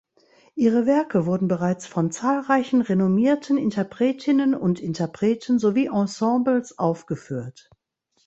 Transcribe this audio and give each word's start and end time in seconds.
Ihre 0.55 0.87
Werke 0.87 1.27
wurden 1.27 1.47
bereits 1.47 1.85
von 1.85 2.09
zahlreichen 2.11 2.81
renommierten 2.81 3.55
Interpretinnen 3.59 4.55
und 4.55 4.79
Interpreten 4.79 5.59
sowie 5.59 5.91
Ensembles 5.93 6.79
aufgeführt. 6.79 7.69